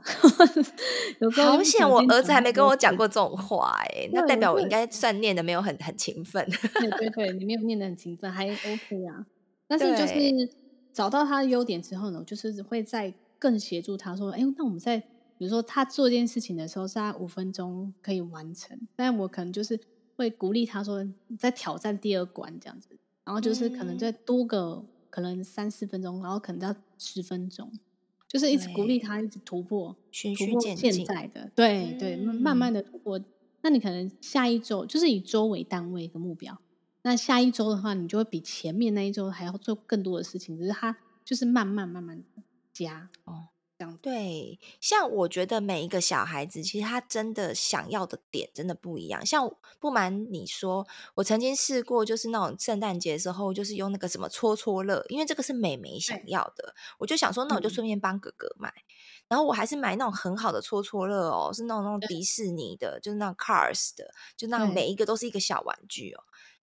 [1.21, 6.43] 有时候”好险，我儿子还没跟我讲过这种 话哎、欸，那代表我应该算念的没有很很勤奋。
[6.81, 9.27] 对对 对，你没有念的很勤奋，还 OK 啊。
[9.67, 10.15] 但是就是
[10.95, 13.13] 找到他的优点之后呢，就是会再
[13.45, 14.99] 更协助他说：“哎，那我们在
[15.37, 19.79] 比如说他做一件事情的时候，是他五分钟可以完成，但我可能就是
[20.17, 21.07] 会鼓励他说，
[21.39, 22.89] 再挑战第二关这样子，
[23.25, 24.83] 然后就是可能再多个。
[24.83, 27.71] 嗯”可能三四分钟，然后可能到十分钟，
[28.27, 30.93] 就是一直鼓励他，一直突破，循序渐进。
[30.93, 33.21] 现在的对、嗯、对，慢慢的突破。
[33.63, 36.59] 那你可能下一周就是以周为单位一个目标，
[37.03, 42.43] 那下一周的话，你就会比前面那一周还要做更多的事情，只是他就是慢慢慢慢的
[42.75, 43.49] 加哦。
[43.77, 49.27] 这样对，像我觉得每一个小孩子，其实他真的想要的点真的不一样。
[49.27, 58.69] 像不瞒你说，我曾经试过，就是那种圣诞节的时候，就是用那个什么戳戳乐，因为这个是妹妹想要的，我就想说，那我就顺便帮哥哥买。
[58.69, 66.23] 嗯、然后我还是买那种很好的戳戳乐哦，是那种那种迪士尼的，就是那种 Cars 的，就那种每一个都是一个小玩具哦。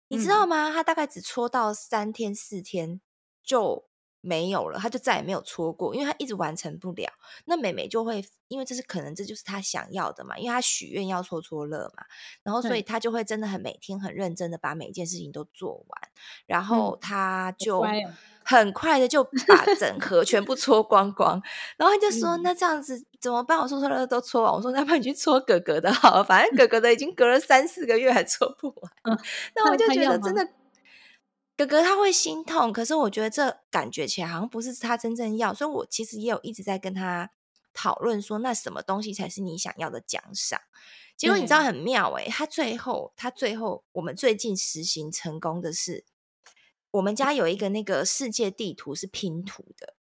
[0.09, 0.73] 你知道吗？
[0.73, 3.01] 他大概只戳到三天四天
[3.45, 3.88] 就。
[4.29, 7.11] 没有了，他就再也没有搓过，因为他一直完成不了。
[7.47, 12.05] 那美美就会，因为这是可能这就是他想要的嘛，因为他许愿要搓搓乐嘛，
[12.43, 16.01] 然后所以他就会真的很每天很认真的把每一件事情都做完，
[16.47, 17.83] 然后他就
[18.45, 21.41] 很快的就 把整盒全部搓光光，
[21.79, 23.59] 然后他就说：“那这样子怎么办？
[23.59, 28.93] 我说戳乐都搓完，我说那不然你去搓哥哥的好了，反正哥哥的已经隔了三四个月还搓不完。
[29.57, 30.47] ”那我就觉得真的。
[31.59, 37.33] 哥哥他会心痛，可是我觉得这感觉起来好像不是他真正要，所以我其实也有一直在跟他
[37.75, 40.61] 讨论说，那什么东西才是你想要的奖赏？
[41.17, 46.05] 结果你知道很妙诶、欸，他最后他最后我们最近实行成功的是，
[46.93, 49.95] 我们家有一个那个世界地图是拼图的，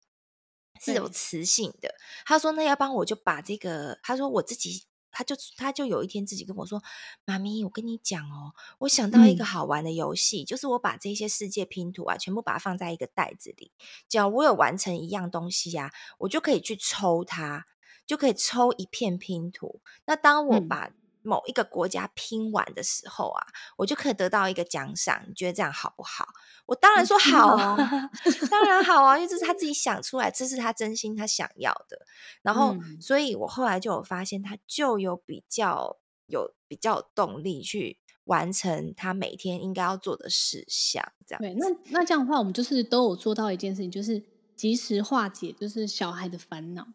[0.80, 1.96] 是有磁性的。
[2.24, 4.84] 他说那要帮我就把这个，他说我自己。
[5.10, 6.82] 他就他就有一天自己跟我说
[7.24, 13.72] ：“妈咪，我跟你讲哦，我想到一个好玩的游戏，嗯、就是我把这些世界拼图啊，全部把它放在一个袋子里，
[14.08, 17.64] 只要我有完成一样东西啊，我就可以去抽它，
[18.06, 19.80] 就可以抽一片拼图。
[20.06, 20.90] 那当我把
[21.28, 25.22] 某一个国家拼完的时候啊，嗯、我就可以得到一个奖赏。
[25.28, 26.26] 你觉得这样好不好？”
[26.64, 27.76] 我当然说好啊，
[28.50, 32.06] 当然好啊，因为这是他自己 想出来，这是他真心他想要的。
[32.42, 41.02] 然后，嗯、所以我后来就有发现，他就有比较有比较有动力去完成他每天应该要做的事项。
[41.26, 44.22] 这样，对，那那这样的话，我们就是都有做到一件事情，就是
[44.56, 46.86] 及时化解，就是小孩的烦恼。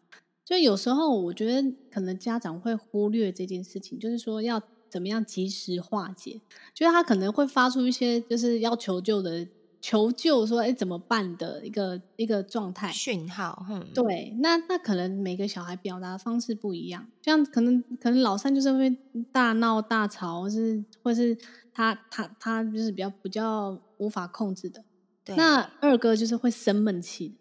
[0.44, 6.40] 所以有时候我觉得，可能家长会忽略这件事情，就是说要怎么样及时化解，
[6.74, 9.46] 就是他可能会发出一些就是要求救的。
[9.86, 13.66] 求救说：“哎，怎么办的一个一个状态讯号？
[13.68, 18.96] 嗯，对，那那可能每个小孩表达的方式不一样，像可能可能老三就是会
[19.30, 21.36] 大闹大吵，或是或是
[21.70, 24.82] 他他他就是比较比较无法控制的。
[25.22, 27.34] 对，那二哥就是会生闷气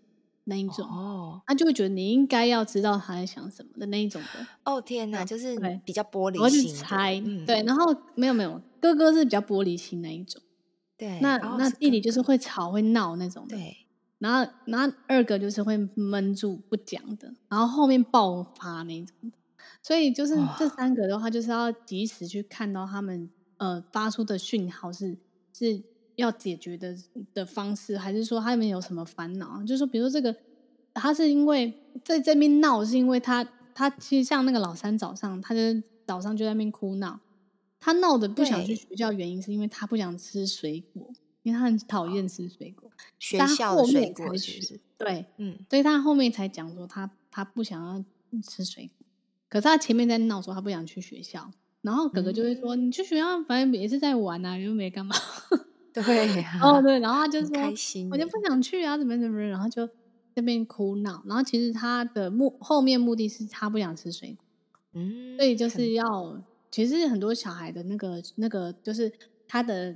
[0.45, 4.47] 那一种哦，他就会觉得你应该要知道他在想什么的那一种的。
[4.63, 10.41] 哦天哪，就是比较玻璃心，猜，嗯、对，然后没有没有，哥哥是比较玻璃心那一种。”
[10.97, 13.77] 对，那那弟弟就是会吵会闹那种的，对。
[14.19, 19.31] 然后然后二哥就是会闷住不讲的，然后后面爆发那种。
[19.81, 25.17] 所以就是这三个的话，就是要及时去看到他们呃发出的讯号是
[25.51, 25.83] 是
[26.15, 26.95] 要解决的
[27.33, 29.61] 的方式，还是说他们有什么烦恼？
[29.61, 30.35] 就是说，比如说这个
[30.93, 31.73] 他是因为
[32.03, 35.59] 在这边闹，是因为他他其实像那个老三早上，他就
[36.05, 37.19] 早上就在那边哭闹。
[37.79, 41.11] 他闹的不想去学校，原因是因为他不想吃水果，
[41.41, 42.89] 因为他很讨厌吃水果。
[43.19, 44.79] 学校的水果是不是？
[44.97, 48.01] 对，嗯，所以他后面才讲说他他不想要
[48.41, 49.05] 吃水果，
[49.49, 55.13] 可是他前面在闹说他不想去学校，然后哥哥就会说、嗯、你去学校反正也是在玩啊，又没干嘛。
[55.93, 59.87] 对、 啊，哦对，然后他就说开心，我就不想去啊，怎么怎么，然后就
[60.35, 64.45] 这边哭闹，然后其实他的目后面目的是他不想吃水果，
[64.93, 66.41] 嗯，所以就是要。
[66.71, 69.13] 其实很多小孩的那个那个，就是
[69.47, 69.95] 他的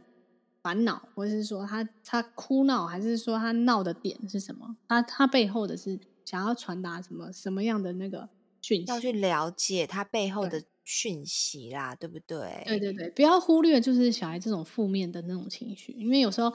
[0.62, 4.78] 烦恼，或者是说他他哭闹，还是说他闹的点是什么？
[4.88, 8.30] 他他背后的是想要传达什么什么样的那个
[8.62, 8.86] 讯息？
[8.86, 12.64] 要去了解他背后的讯息啦，对，不对？
[12.66, 16.54] 对对对，不要忽略就是小孩这种负面的那种情绪，因为有时候，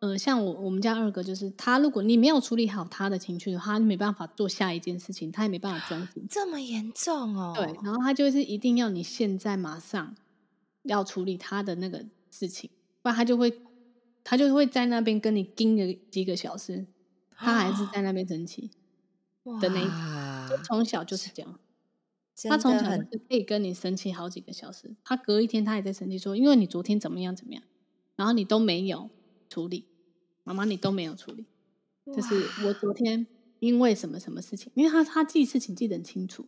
[0.00, 6.26] 呃，像我我们家二哥，就是他，如果你没有处理好他的情绪的话，他没办法做下一件事情，他也没办法专心。
[6.28, 7.54] 这么严重哦？
[7.56, 10.14] 对，然后他就是一定要你现在马上
[10.82, 12.68] 要处理他的那个事情。
[13.00, 13.58] 不然他就会，
[14.22, 16.84] 他就会在那边跟你盯个几个小时，
[17.34, 18.70] 他还是在那边生气
[19.62, 21.58] 的那一，就从小就是这样。
[22.48, 27.62] 他从小是可以跟你生气好几个小时，他隔一天他也在生气，说因为你昨天怎么样怎么样，
[28.16, 29.10] 然后你都没有
[29.48, 29.86] 处理，
[30.44, 31.46] 妈妈你都没有处理，
[32.14, 33.26] 就是我昨天
[33.60, 36.46] 因为什么什么事情，因为他他记事情记得很清楚。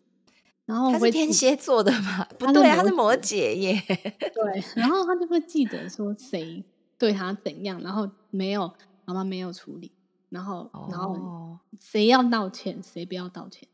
[0.66, 2.24] 然后他是天蝎座的嘛？
[2.38, 3.82] 不对，他是摩羯耶。
[3.86, 6.64] 对，然后他就会记得说谁
[6.96, 8.72] 对他怎样，然后没有
[9.04, 9.92] 妈妈没有处理，
[10.30, 13.68] 然后、哦、然后谁要道歉，谁不要道歉，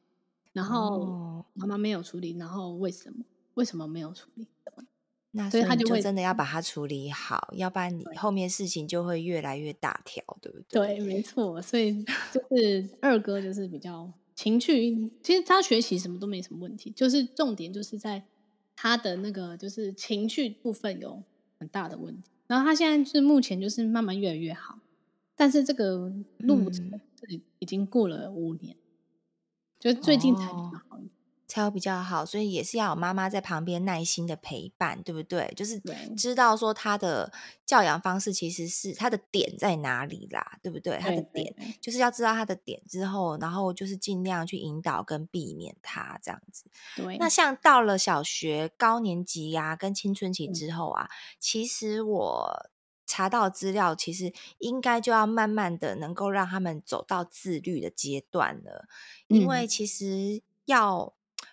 [0.53, 3.24] 然后妈妈没有处理，然后为什么
[3.55, 4.46] 为什么没有处理？
[5.32, 10.96] 那所以他就会真的要把它处理好，要不然你后面事情就会越来越大条，对不对？
[10.96, 11.62] 对，没错。
[11.62, 14.12] 所以就 是二哥就是比较。
[14.36, 18.24] 情绪其实他学习什么都没什么问题，就是重点就是在
[18.74, 21.22] 他的那个就是情绪部分有
[21.59, 22.30] 很大的问题。
[22.46, 24.78] 然后他现在是目前就是慢慢越来越好，
[25.36, 26.90] 但是这个路程
[27.20, 28.78] 是已经过了五年，嗯、
[29.80, 31.10] 就最近才比较好一点。
[31.50, 35.52] 才有比较好，所以也是要有妈妈在旁边耐心的陪伴，对不对？
[35.56, 35.82] 就是
[36.16, 37.32] 知道说他的
[37.66, 40.96] 教养方式其实是他的点在哪里啦，对不对？
[40.98, 46.70] 他的点就是要知道他的点之后，然后就是尽量去引导跟避免他这样子。
[46.94, 47.16] 对。
[47.18, 51.10] 那像到了小学高年级呀、啊，跟青春期之后啊，
[51.40, 52.70] 其实我
[53.11, 58.86] 查到资料，其实应该就要慢慢的能够让他们走到自律的阶段了，
[59.26, 61.12] 因为其实要。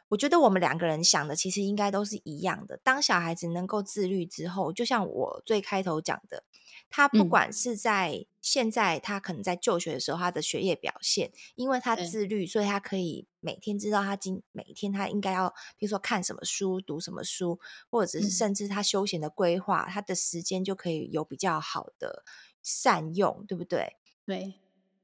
[0.10, 2.80] 我觉得我们两个人想的其实应该都是一样的。
[2.82, 6.46] 当小孩子能够自律之后，就像我最开头讲的，
[6.90, 17.60] 他不管是在现在，他可能在就学的时候，他的学业表现，因为他自律，所以他可以每天知道他今每天他应该要，比如说看什么书、读什么书，
[17.90, 22.24] 或者是甚至他休闲的规划，他的时间就可以有比较好的
[22.64, 23.98] 善用，对不对？
[24.26, 24.56] 对。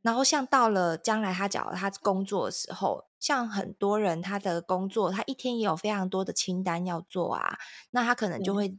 [0.02, 7.58] 然后像到了将来，他讲他工作的时候，像很多人他的工作，他一天也有非常多的清单要做啊，
[7.92, 8.76] 那他可能就会有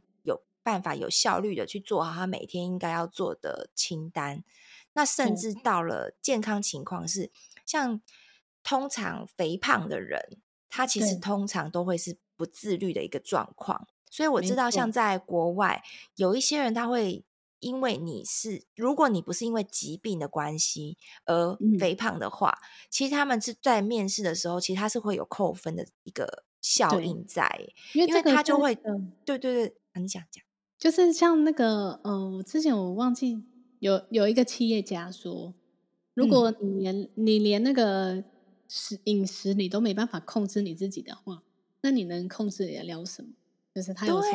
[0.65, 4.43] 办法有效率的去做好他每天应该要做的清单。
[4.93, 7.29] 那甚至到了健康情况是，
[7.65, 8.01] 像
[8.63, 13.87] 通常肥胖的人，他其实通常都会是不自律的一个状况。
[14.09, 15.83] 所以我知道，像在国外
[16.15, 17.23] 有一些人他会。
[17.59, 27.49] 因为你是，如果你不是因为疾病的关系而肥胖的话，嗯、其实他们是在面试的时候，其实他是会有扣分的一个效应在，
[27.93, 28.75] 因为他就会，
[29.25, 30.44] 对对对，啊、你想讲，
[30.77, 33.41] 就是像那个，呃，之前我忘记
[33.79, 35.53] 有有一个企业家说，
[36.13, 38.23] 如果你连、嗯、你连那个
[38.67, 41.43] 食饮食你都没办法控制你自己的话，
[41.81, 43.29] 那你能控制的了什么？
[43.73, 44.31] 就是他有说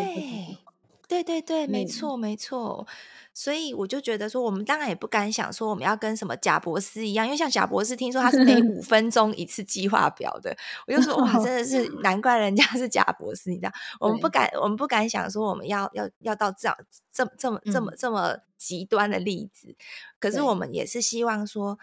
[1.10, 2.86] 对对对，没错没错，
[3.34, 10.56] 所以我就觉得说，我们当然也不敢想说我们要跟什么贾博士一样，因为像贾博士，听说他是每 五分钟一次计划表的，
[10.86, 16.76] 我就说哇，真的是难怪人家是贾博士，你知道，我们不敢，我们不敢想说我们要要要到这样
[17.12, 19.74] 这么这么这么这么极端的例子，
[20.20, 21.76] 可是我们也是希望说，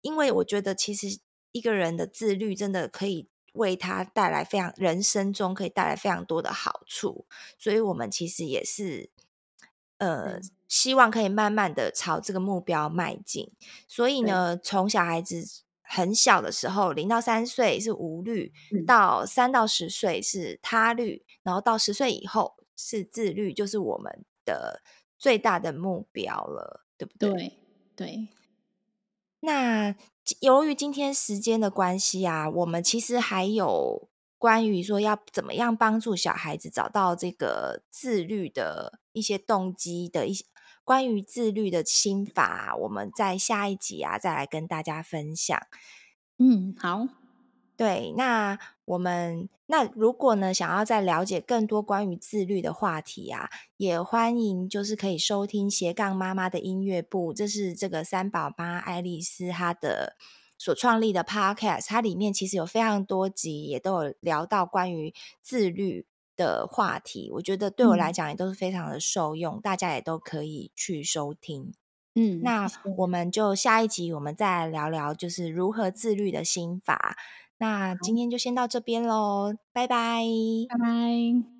[0.00, 1.18] 因为我觉得其实
[1.52, 3.28] 一个人的自律真的可以。
[3.56, 7.26] 为他带来非常人生中可以带来非常多的好处，
[7.58, 9.10] 所以我们其实也是，
[9.98, 13.52] 呃，希望可以慢慢的朝这个目标迈进。
[13.86, 15.44] 所以呢，从小孩子
[15.82, 18.52] 很小的时候，零到三岁是无律，
[18.86, 24.82] 到三到十岁是他律，然后到十岁以后是自律，就是我们的
[25.18, 27.30] 最大的目标了，对不对？
[27.32, 27.58] 对，
[27.96, 28.28] 对。
[29.40, 29.94] 那。
[30.40, 34.08] 由于今天时间的关系啊，我们其实还有
[34.38, 40.44] 关于说要怎么样帮助小孩子找到这个自律的一些动机的一些
[40.84, 45.58] 关于自律的心法，我们在下一集啊再来跟大家分享。
[46.38, 47.08] 嗯，好。
[47.76, 60.16] 对，那我们那如果呢，想要再了解更多关于自律的话题啊，也欢迎就是可以收听斜杠妈妈的音乐部，这是这个三宝妈爱丽丝她的
[60.56, 65.12] 所创立的 podcast，它里面其实有非常多集，也都有聊到关于
[65.42, 66.06] 自律
[66.36, 71.72] 的话题，我觉得对我来讲也都是非常的受用，大家也都可以去收听。
[72.14, 72.66] 嗯，那
[72.98, 77.16] 我们就下一集我们再聊聊就是如何自律的心法。
[77.58, 80.24] 那今天就先到这边喽拜拜。
[80.68, 81.55] 拜拜。